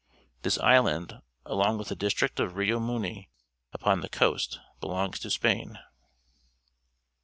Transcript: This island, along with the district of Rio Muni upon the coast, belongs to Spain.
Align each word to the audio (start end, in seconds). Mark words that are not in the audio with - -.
This 0.41 0.57
island, 0.57 1.21
along 1.45 1.77
with 1.77 1.89
the 1.89 1.95
district 1.95 2.39
of 2.39 2.55
Rio 2.55 2.79
Muni 2.79 3.29
upon 3.71 4.01
the 4.01 4.09
coast, 4.09 4.59
belongs 4.79 5.19
to 5.19 5.29
Spain. 5.29 5.77